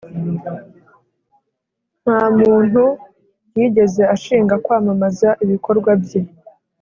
[2.03, 2.83] Nta muntu
[3.57, 6.21] yigeze ashinga kwamamaza ibikorwa bye,